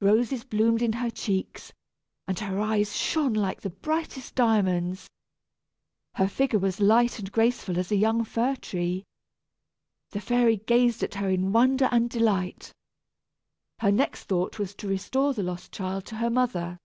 Roses 0.00 0.42
bloomed 0.42 0.82
in 0.82 0.94
her 0.94 1.10
cheeks, 1.10 1.72
and 2.26 2.36
her 2.40 2.58
eyes 2.58 2.96
shone 2.96 3.34
like 3.34 3.60
the 3.60 3.70
brightest 3.70 4.34
diamonds. 4.34 5.08
Her 6.14 6.26
figure 6.26 6.58
was 6.58 6.80
light 6.80 7.20
and 7.20 7.30
graceful 7.30 7.78
as 7.78 7.92
a 7.92 7.94
young 7.94 8.24
fir 8.24 8.56
tree. 8.56 9.04
The 10.10 10.20
fairy 10.20 10.56
gazed 10.56 11.04
at 11.04 11.14
her 11.14 11.28
in 11.30 11.52
wonder 11.52 11.88
and 11.92 12.10
delight. 12.10 12.72
Her 13.78 13.92
next 13.92 14.24
thought 14.24 14.58
was 14.58 14.74
to 14.74 14.88
restore 14.88 15.34
the 15.34 15.44
lost 15.44 15.70
child 15.70 16.04
to 16.06 16.16
her 16.16 16.30
mother. 16.30 16.76